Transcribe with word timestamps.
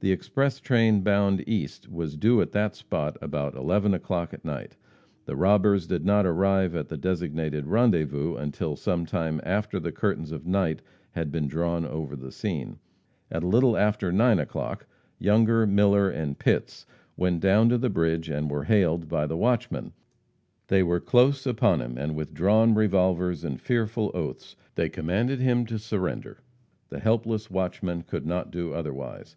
The 0.00 0.10
express 0.10 0.58
train 0.58 1.02
bound 1.02 1.48
east 1.48 1.88
was 1.88 2.16
due 2.16 2.42
at 2.42 2.50
that 2.50 2.74
spot 2.74 3.16
about 3.22 3.54
11 3.54 3.94
o'clock 3.94 4.34
at 4.34 4.44
night. 4.44 4.74
The 5.26 5.36
robbers 5.36 5.86
did 5.86 6.04
not 6.04 6.26
arrive 6.26 6.74
at 6.74 6.88
the 6.88 6.96
designated 6.96 7.68
rendezvous 7.68 8.34
until 8.34 8.74
some 8.74 9.06
time 9.06 9.40
after 9.44 9.78
the 9.78 9.92
curtains 9.92 10.32
of 10.32 10.44
night 10.44 10.82
had 11.12 11.30
been 11.30 11.46
drawn 11.46 11.86
over 11.86 12.16
the 12.16 12.32
scene. 12.32 12.80
At 13.30 13.44
a 13.44 13.46
little 13.46 13.76
after 13.76 14.10
9 14.10 14.40
o'clock, 14.40 14.86
Younger, 15.20 15.68
Miller 15.68 16.10
and 16.10 16.36
Pitts 16.36 16.84
went 17.16 17.38
down 17.38 17.68
to 17.68 17.78
the 17.78 17.88
bridge, 17.88 18.28
and 18.28 18.50
were 18.50 18.64
hailed 18.64 19.08
by 19.08 19.24
the 19.24 19.36
watchman. 19.36 19.92
They 20.66 20.82
were 20.82 20.98
close 20.98 21.46
upon 21.46 21.80
him, 21.80 21.96
and 21.96 22.16
with 22.16 22.34
drawn 22.34 22.74
revolvers 22.74 23.44
and 23.44 23.60
fearful 23.60 24.10
oaths 24.14 24.56
they 24.74 24.88
commanded 24.88 25.38
him 25.38 25.64
to 25.66 25.78
surrender. 25.78 26.38
The 26.88 26.98
helpless 26.98 27.52
watchman 27.52 28.02
could 28.02 28.26
not 28.26 28.50
do 28.50 28.74
otherwise. 28.74 29.36